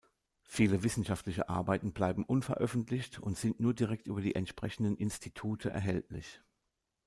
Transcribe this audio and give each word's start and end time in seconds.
Viele 0.47 0.81
wissenschaftliche 0.81 1.47
Arbeiten 1.47 1.93
bleiben 1.93 2.23
unveröffentlicht 2.25 3.19
und 3.19 3.37
sind 3.37 3.59
nur 3.59 3.75
direkt 3.75 4.07
über 4.07 4.19
die 4.21 4.33
entsprechenden 4.33 4.97
Institute 4.97 5.69
erhältlich. 5.69 6.41